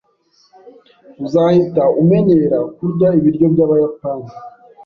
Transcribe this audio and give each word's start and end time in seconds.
Uzahita 1.25 1.83
umenyera 2.01 2.57
kurya 2.75 3.07
ibiryo 3.19 3.45
byabayapani 3.53 4.27